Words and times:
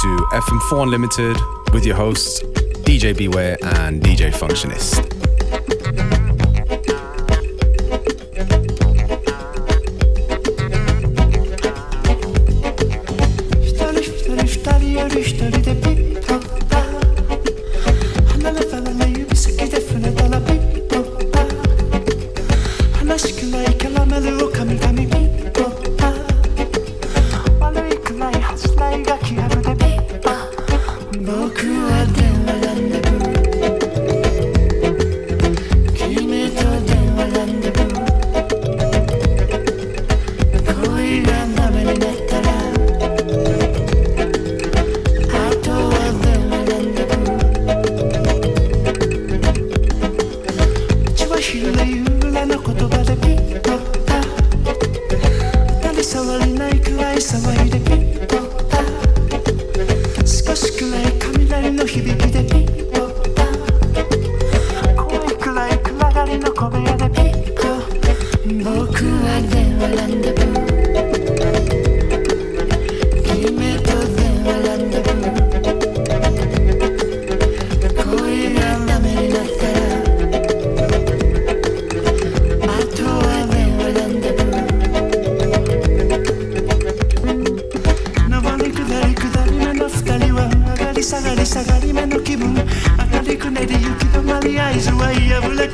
to 0.00 0.16
FM4 0.32 0.84
Unlimited 0.84 1.36
with 1.74 1.84
your 1.84 1.94
hosts, 1.94 2.42
DJ 2.84 3.14
Beware 3.14 3.58
and 3.62 4.00
DJ 4.00 4.32
Functionist. 4.32 5.19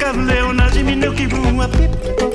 cavleuna, 0.07 0.71
diminuiu 0.71 1.12
que 1.15 1.27
voa. 1.27 2.26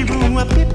qui 0.00 0.12
vous 0.12 0.38
a 0.38 0.69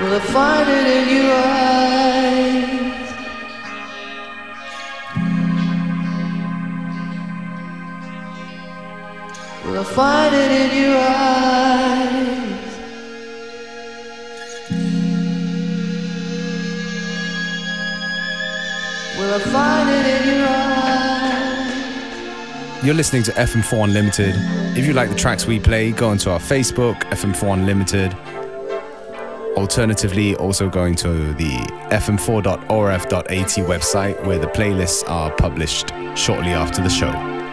Will 0.00 0.12
I 0.12 0.18
find 0.18 0.68
it 0.68 0.86
in 0.88 1.08
your 1.16 1.32
eyes? 1.32 1.94
Will 9.64 9.78
I 9.78 9.84
find 9.84 10.34
it 10.34 10.50
in 10.50 10.70
your 10.82 10.98
eyes? 10.98 12.24
Will 19.16 19.32
I 19.32 19.38
find 19.38 19.90
it 19.90 20.06
in 20.06 20.22
your 20.34 20.48
eyes? 20.48 20.74
You're 22.84 22.94
listening 22.96 23.22
to 23.22 23.30
FM4 23.32 23.84
Unlimited. 23.84 24.34
If 24.76 24.86
you 24.86 24.92
like 24.92 25.08
the 25.08 25.14
tracks 25.14 25.46
we 25.46 25.60
play, 25.60 25.92
go 25.92 26.08
onto 26.08 26.30
our 26.30 26.40
Facebook, 26.40 27.00
FM4 27.10 27.54
Unlimited. 27.54 28.16
Alternatively, 29.56 30.34
also 30.36 30.68
going 30.68 30.94
to 30.96 31.32
the 31.34 31.56
fm4.orf.at 31.90 33.30
website 33.66 34.26
where 34.26 34.38
the 34.38 34.48
playlists 34.48 35.08
are 35.08 35.30
published 35.36 35.90
shortly 36.16 36.50
after 36.50 36.82
the 36.82 36.90
show. 36.90 37.43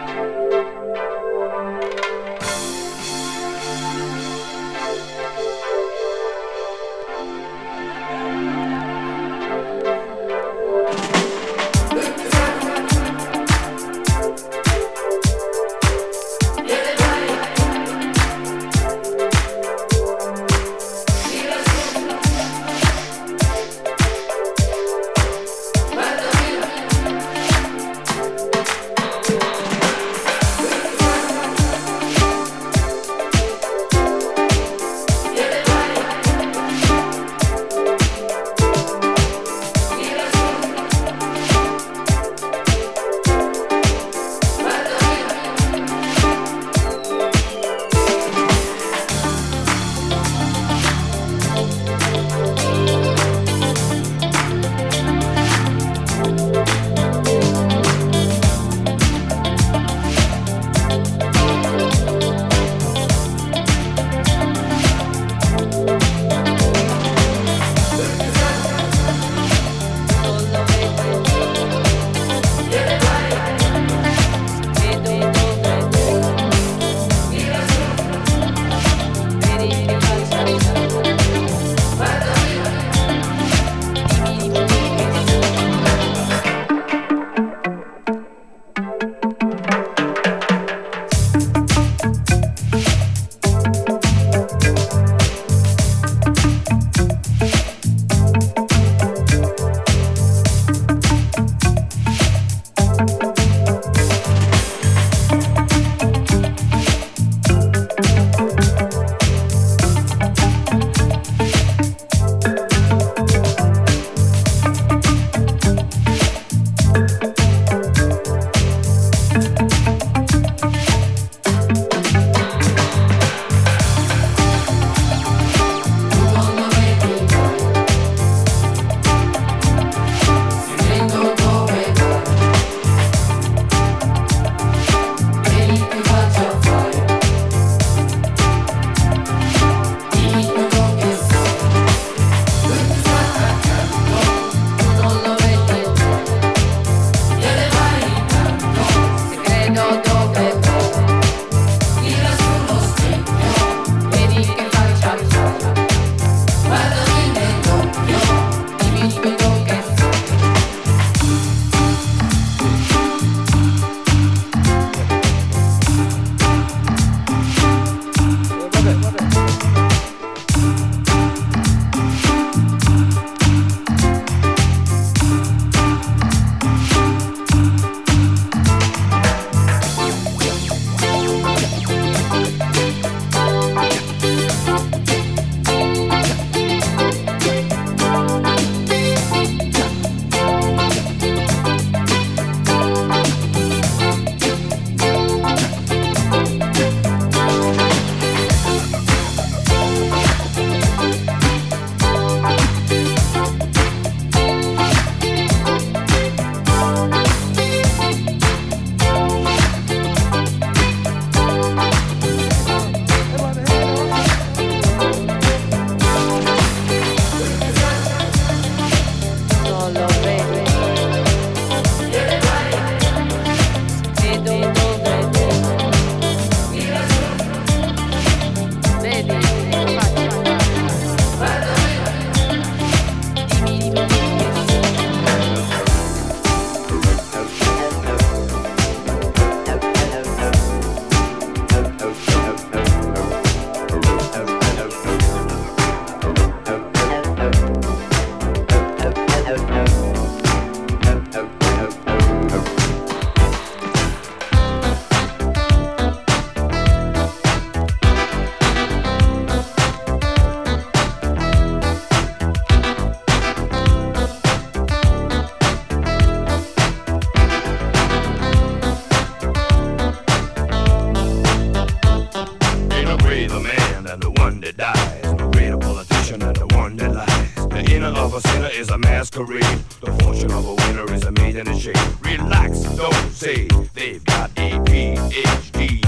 Is 278.74 278.90
a 278.90 278.98
masquerade. 278.98 279.62
The 280.00 280.12
fortune 280.22 280.52
of 280.52 280.66
a 280.66 280.74
winner 280.74 281.12
is 281.12 281.24
a 281.24 281.32
maid 281.32 281.56
in 281.56 281.66
the 281.66 281.78
shade. 281.78 281.96
Relax, 282.22 282.82
don't 282.96 283.30
say 283.30 283.68
they've 283.94 284.24
got 284.24 284.50
ADHD. 284.54 286.02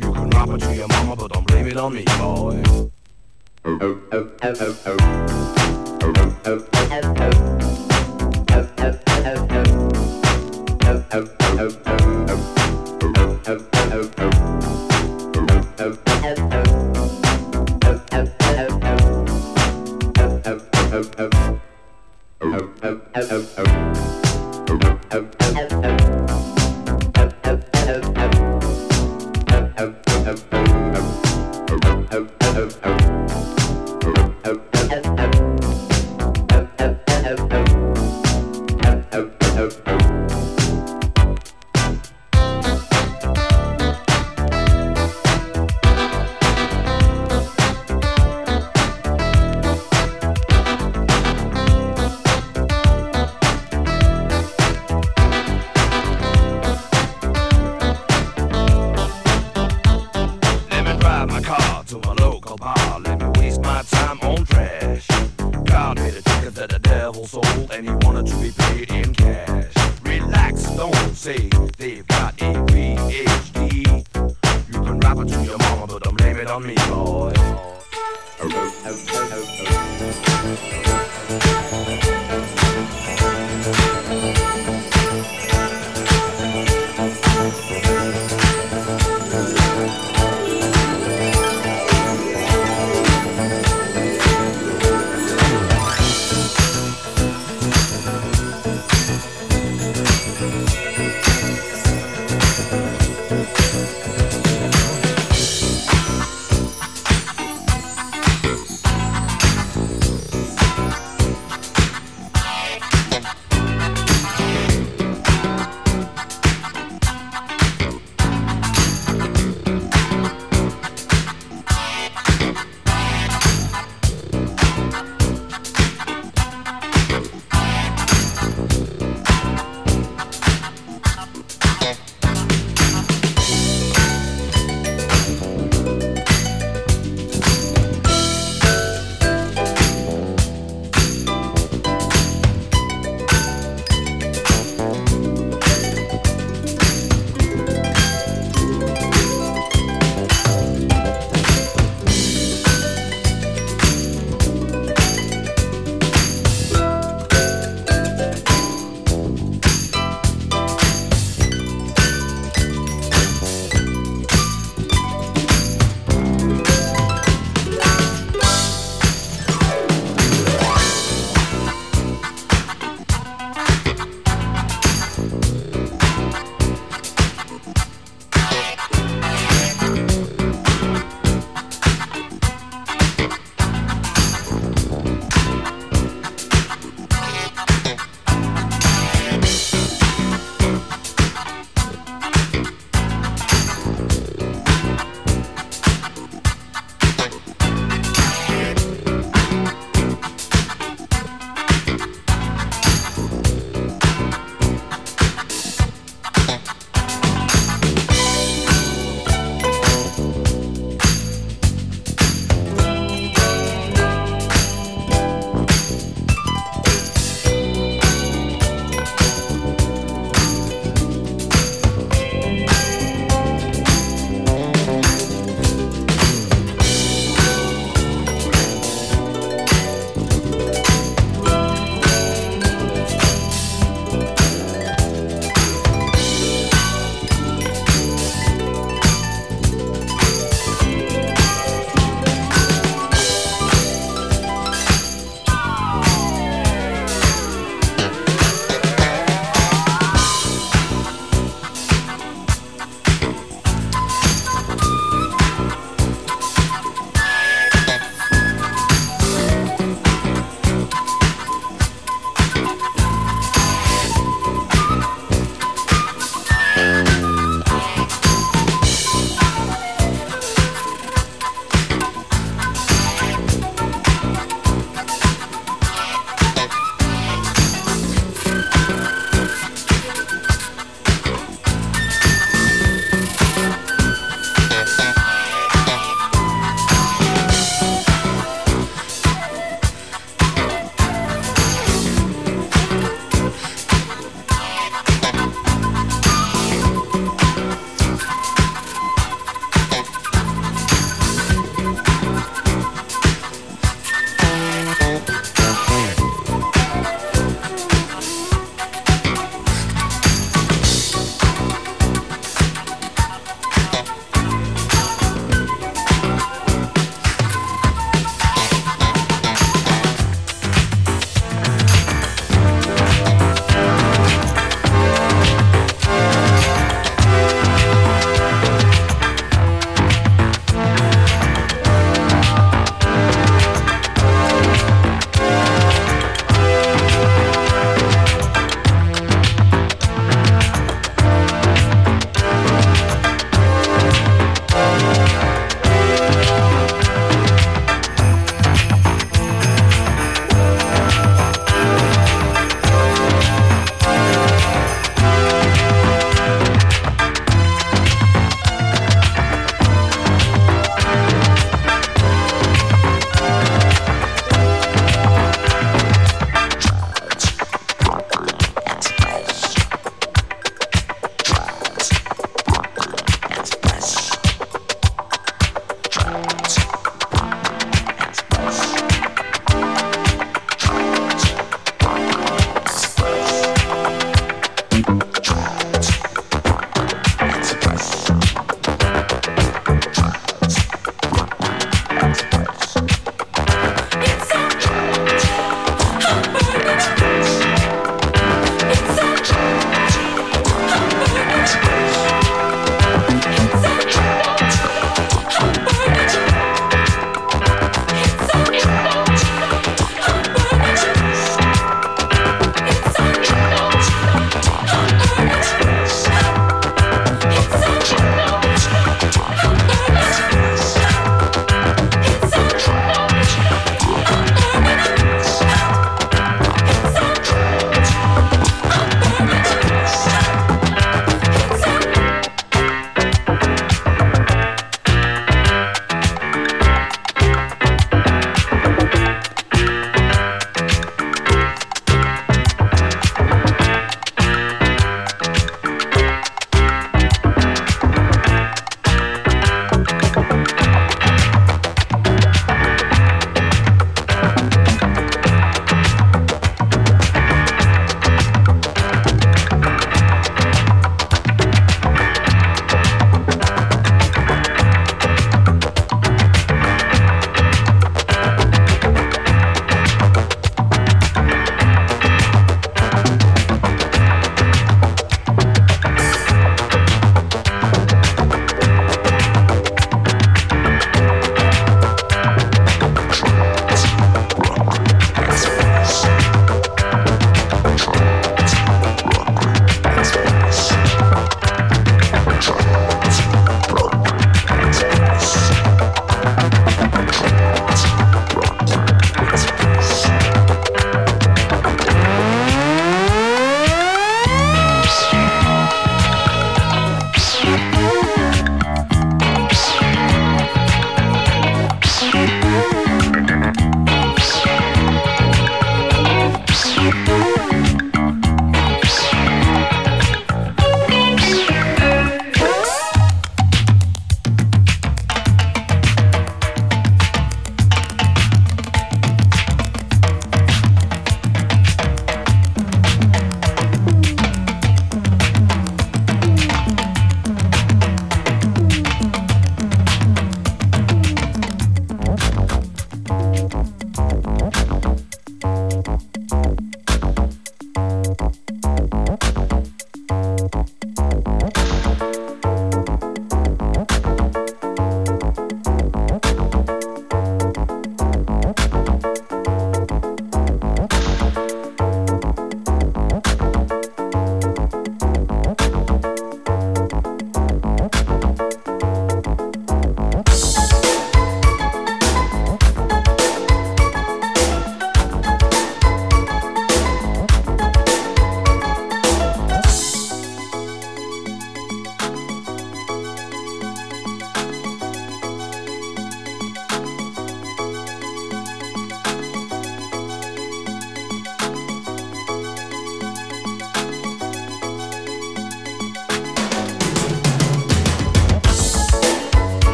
You 0.00 0.12
can 0.12 0.30
rap 0.30 0.48
it 0.48 0.60
to 0.60 0.74
your 0.74 0.88
mama, 0.88 1.16
but 1.16 1.32
don't 1.32 1.46
blame 1.46 1.66
it 1.66 1.76
on 1.76 1.94
me, 1.94 2.04
boy. 2.18 2.62
Let 3.64 5.23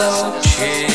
so 0.00 0.40
cheap. 0.40 0.89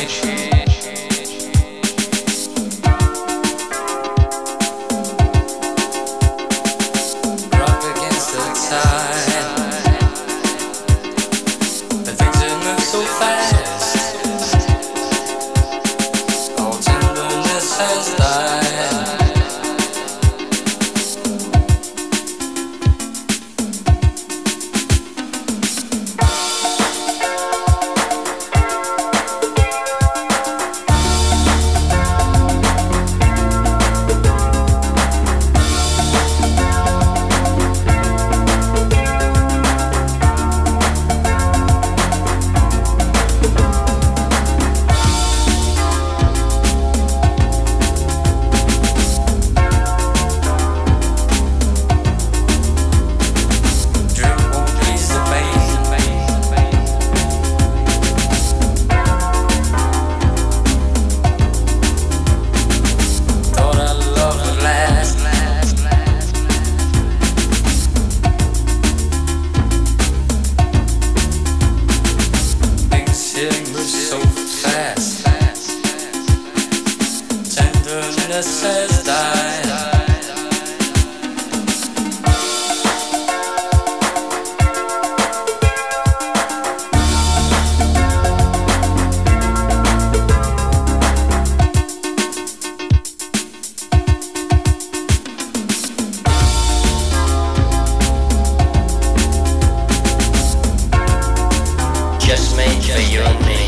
you're 103.01 103.23
a 103.23 103.39
man. 103.41 103.64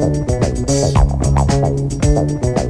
Thank 0.00 0.28
you. 2.56 2.67